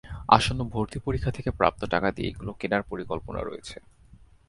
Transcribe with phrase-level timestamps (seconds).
[0.29, 3.75] আসন্ন ভর্তি পরীক্ষা থেকে প্রাপ্ত টাকা দিয়েই এগুলো কেনার পরিকল্পনা রয়েছে।